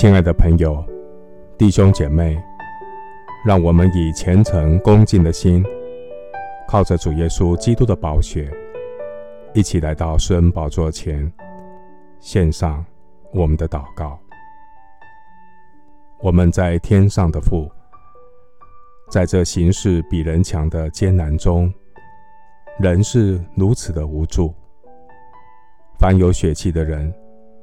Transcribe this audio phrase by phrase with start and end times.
[0.00, 0.80] 亲爱的朋友、
[1.58, 2.40] 弟兄姐妹，
[3.44, 5.60] 让我们以虔诚恭敬的心，
[6.68, 8.48] 靠着主耶稣基督的宝血，
[9.54, 11.28] 一起来到施恩宝座前，
[12.20, 12.86] 献上
[13.32, 14.16] 我们的祷告。
[16.20, 17.68] 我们在天上的父，
[19.10, 21.74] 在这形势比人强的艰难中，
[22.78, 24.54] 人是如此的无助。
[25.98, 27.12] 凡有血气的人，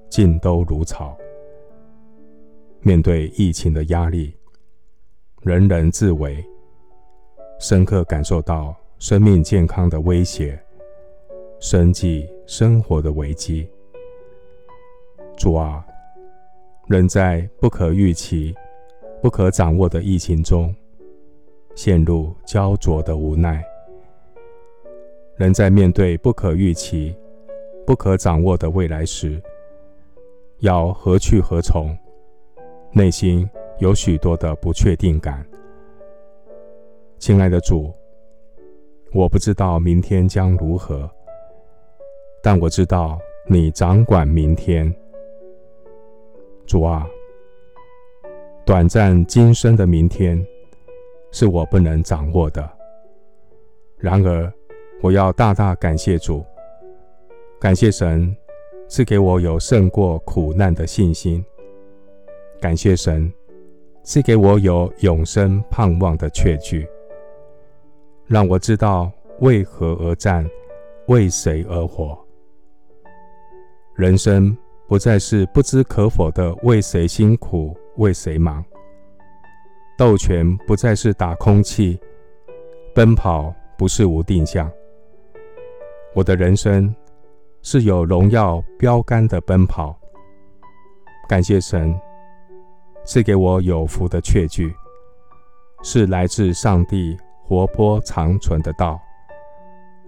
[0.09, 1.17] 尽都如草。
[2.87, 4.31] 面对疫情的压力，
[5.41, 6.45] 人人自危，
[7.59, 10.59] 深刻感受到生命健康的威胁，
[11.59, 13.67] 生计生活的危机。
[15.35, 15.83] 主啊，
[16.87, 18.53] 人在不可预期、
[19.19, 20.71] 不可掌握的疫情中，
[21.73, 23.65] 陷入焦灼的无奈。
[25.37, 27.15] 人在面对不可预期、
[27.83, 29.41] 不可掌握的未来时，
[30.59, 31.97] 要何去何从？
[32.97, 33.45] 内心
[33.79, 35.45] 有许多的不确定感。
[37.19, 37.93] 亲爱的主，
[39.11, 41.09] 我不知道明天将如何，
[42.41, 44.95] 但我知道你掌管明天。
[46.65, 47.05] 主啊，
[48.65, 50.41] 短暂今生的明天
[51.31, 52.65] 是我不能掌握的。
[53.97, 54.49] 然而，
[55.01, 56.45] 我要大大感谢主，
[57.59, 58.33] 感谢神
[58.87, 61.45] 赐给我有胜过苦难的信心。
[62.59, 63.31] 感谢神
[64.03, 66.87] 赐给我有永生盼望的确据，
[68.25, 70.47] 让我知道为何而战，
[71.07, 72.17] 为谁而活。
[73.95, 74.55] 人生
[74.87, 78.63] 不再是不知可否的为谁辛苦，为谁忙。
[79.97, 81.99] 斗拳不再是打空气，
[82.93, 84.69] 奔跑不是无定向。
[86.13, 86.93] 我的人生
[87.61, 89.97] 是有荣耀标杆的奔跑。
[91.27, 91.97] 感谢神。
[93.05, 94.73] 赐给我有福的确据，
[95.83, 98.99] 是来自上帝活泼长存的道，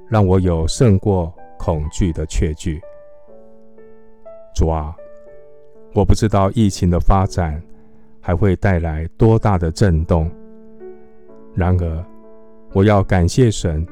[0.10, 2.82] 让我有胜过恐惧的确据。
[4.56, 4.96] 主啊，
[5.94, 7.62] 我不知道疫情的发展
[8.20, 10.30] 还会带来多大的震动，
[11.54, 12.06] 然而
[12.74, 13.86] 我要感谢神，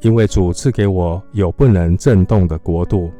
[0.00, 3.12] 因为主赐给我有不能震动的国度，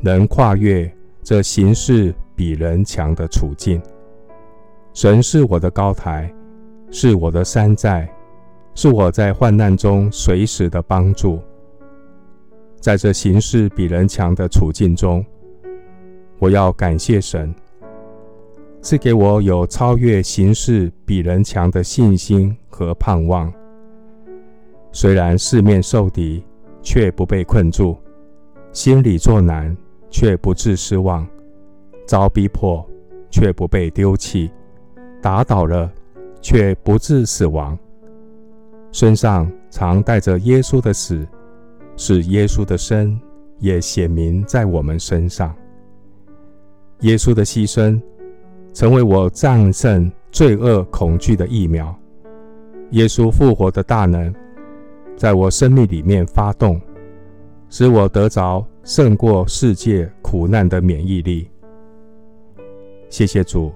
[0.00, 0.88] 能跨越
[1.24, 3.82] 这形势比人强的处境，
[4.94, 6.32] 神是我的高台，
[6.88, 8.08] 是我的山寨，
[8.76, 11.40] 是我在患难中随时的帮助。
[12.80, 15.26] 在这形势比人强的处境中，
[16.38, 17.52] 我要感谢神，
[18.80, 23.52] 赐给我有超越形势比人强的信心和盼望。
[24.92, 26.44] 虽然四面受敌，
[26.82, 27.98] 却不被困住；
[28.72, 29.76] 心里作难，
[30.08, 31.26] 却不致失望。
[32.08, 32.82] 遭逼迫，
[33.30, 34.50] 却不被丢弃；
[35.20, 35.92] 打倒了，
[36.40, 37.78] 却不致死亡。
[38.90, 41.28] 身上常带着耶稣的死，
[41.98, 43.20] 使耶稣的生
[43.58, 45.54] 也显明在我们身上。
[47.00, 48.00] 耶稣的牺牲，
[48.72, 51.94] 成为我战胜罪恶恐惧的疫苗。
[52.92, 54.34] 耶稣复活的大能，
[55.14, 56.80] 在我生命里面发动，
[57.68, 61.50] 使我得着胜过世界苦难的免疫力。
[63.10, 63.72] 谢谢主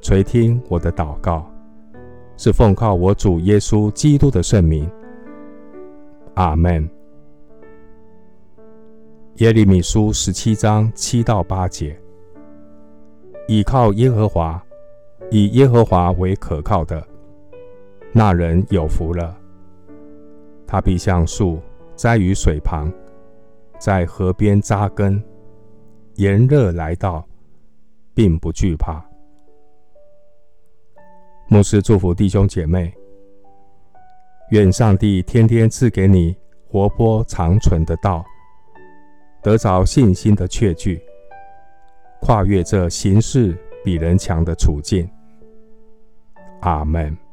[0.00, 1.48] 垂听我的祷告，
[2.36, 4.90] 是奉靠我主耶稣基督的圣名。
[6.34, 6.88] 阿门。
[9.36, 11.96] 耶利米书十七章七到八节：
[13.46, 14.60] 倚靠耶和华，
[15.30, 17.04] 以耶和华为可靠的，
[18.12, 19.36] 那人有福了。
[20.66, 21.60] 他必像树
[21.94, 22.92] 栽于水旁，
[23.78, 25.22] 在河边扎根，
[26.16, 27.24] 炎热来到。
[28.14, 29.04] 并不惧怕。
[31.48, 32.92] 牧师祝福弟兄姐妹，
[34.50, 36.34] 愿上帝天天赐给你
[36.68, 38.24] 活泼长存的道，
[39.42, 41.02] 得着信心的确据，
[42.20, 45.08] 跨越这形势比人强的处境。
[46.60, 47.23] 阿门。